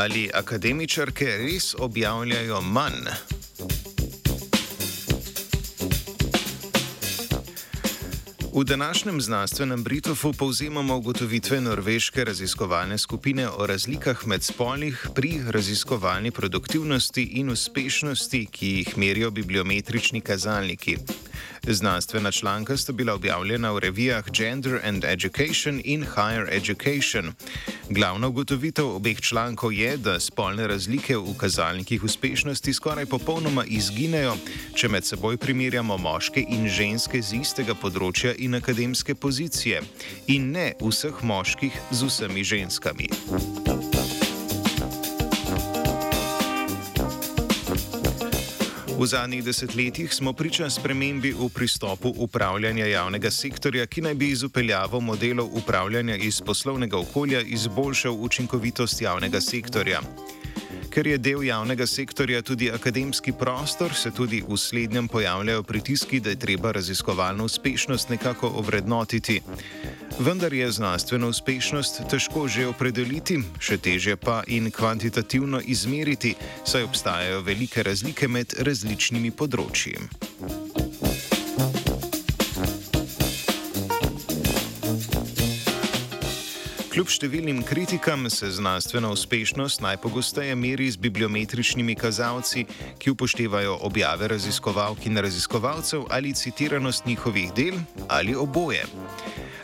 [0.00, 3.10] Ali akademičarke res objavljajo manj?
[8.54, 16.30] V današnjem znanstvenem Britofu povzemamo ugotovitve norveške raziskovalne skupine o razlikah med spolih pri raziskovalni
[16.30, 20.96] produktivnosti in uspešnosti, ki jih merijo bibliometrični kazalniki.
[21.66, 27.32] Znanstvena članka sta bila objavljena v revijah Gender and Education in Higher Education.
[27.88, 34.36] Glavna ugotovitev obeh člankov je, da spolne razlike v kazalnikih uspešnosti skoraj popolnoma izginejo,
[34.74, 39.82] če med seboj primerjamo moške in ženske z istega področja in akademske pozicije,
[40.26, 43.59] in ne vseh moških z vsemi ženskami.
[49.00, 54.42] V zadnjih desetletjih smo priča spremembi v pristopu upravljanja javnega sektorja, ki naj bi iz
[54.42, 60.00] upeljavo modelov upravljanja iz poslovnega okolja izboljšal učinkovitost javnega sektorja.
[60.90, 66.30] Ker je del javnega sektorja tudi akademski prostor, se tudi v slednjem pojavljajo pritiski, da
[66.30, 69.40] je treba raziskovalno uspešnost nekako ovrednotiti.
[70.18, 76.34] Vendar je znanstveno uspešnost težko že opredeliti, še teže pa in kvantitativno izmeriti,
[76.66, 79.94] saj obstajajo velike razlike med različnimi področji.
[87.00, 92.66] Kljub številnim kritikam se znanstvena uspešnost najpogosteje meri z bibliometričnimi kazalci,
[93.00, 97.80] ki upoštevajo objave raziskovalk in raziskovalcev ali citiranost njihovih del
[98.12, 98.84] ali oboje.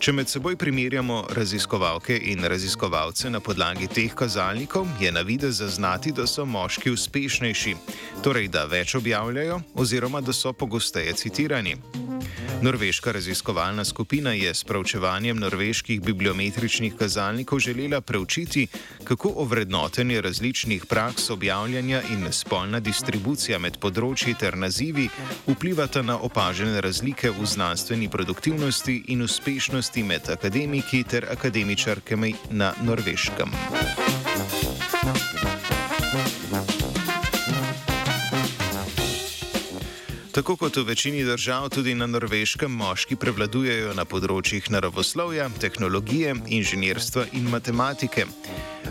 [0.00, 6.16] Če med seboj primerjamo raziskovalke in raziskovalce na podlagi teh kazalnikov, je na vide zaznati,
[6.16, 7.76] da so moški uspešnejši,
[8.24, 11.76] torej da več objavljajo oziroma da so pogosteje citirani.
[12.62, 18.66] Norveška raziskovalna skupina je s pravčevanjem norveških bibliometričnih kazalnikov želela preučiti,
[19.04, 25.06] kako ovrednotenje različnih praks objavljanja in spolna distribucija med področji ter nazivi
[25.46, 33.54] vplivata na opažene razlike v znanstveni produktivnosti in uspešnosti med akademiki ter akademičarkami na norveškem.
[40.38, 47.24] Tako kot v večini držav, tudi na norveškem moški prevladujejo na področjih naravoslovja, tehnologije, inženirstva
[47.34, 48.28] in matematike,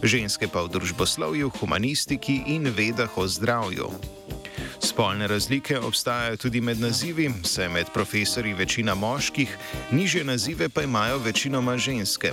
[0.00, 3.90] ženske pa v družboslovju, humanistiki in vedah o zdravju.
[4.80, 9.52] Spolne razlike obstajajo tudi med nazivi, saj med profesori večina moških,
[9.92, 12.32] niže nazive pa imajo večinoma ženske.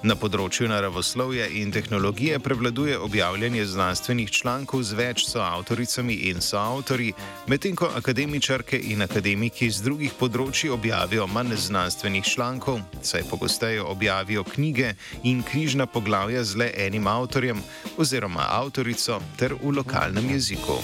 [0.00, 7.10] Na področju naravoslovja in tehnologije prevladuje objavljanje znanstvenih člankov z več soavtoricami in soavtori,
[7.52, 14.46] medtem ko akademičarke in akademiki z drugih področji objavijo manj znanstvenih člankov, saj pogosteje objavijo
[14.48, 17.60] knjige in knjižna poglavja z le enim avtorjem
[18.00, 20.80] oziroma avtorico ter v lokalnem jeziku.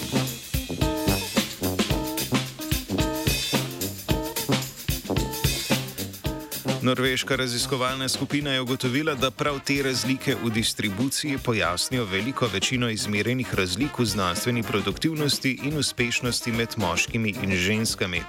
[6.87, 13.55] Norveška raziskovalna skupina je ugotovila, da prav te razlike v distribuciji pojasnijo veliko večino izmerjenih
[13.55, 18.21] razlik v znanstveni produktivnosti in uspešnosti med moškimi in ženskami.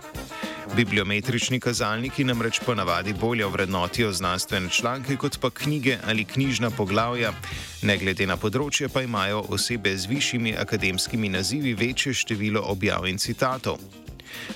[0.77, 7.33] Bibliometrični kazalniki namreč ponavadi bolje vrednotijo znanstvene članke kot pa knjige ali knjižna poglavja,
[7.83, 13.19] ne glede na področje pa imajo osebe z višjimi akademskimi nazivi večje število objav in
[13.19, 14.08] citatov.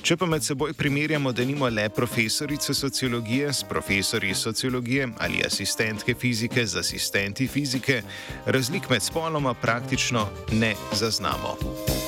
[0.03, 6.15] Če pa med seboj primerjamo, da nimo le profesorice sociologije s profesori sociologije ali asistentke
[6.15, 8.03] fizike z asistenti fizike,
[8.47, 12.02] razlik med spoloma praktično ne zaznamo.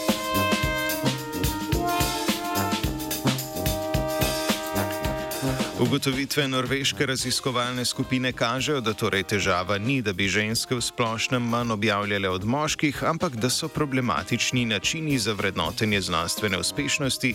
[5.84, 11.75] Ugotovitve norveške raziskovalne skupine kažejo, da torej težava ni, da bi ženske v splošnem manj
[11.77, 17.35] objavljale od moških, ampak da so problematični načini za vrednotenje znanstvene uspešnosti,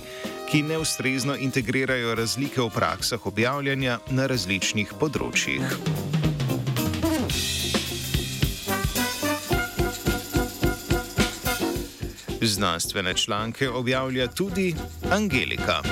[0.50, 5.62] ki neustrezno integrirajo razlike v praksah objavljanja na različnih področjih.
[12.42, 14.74] Znanstvene članke objavlja tudi
[15.12, 15.84] Angelika.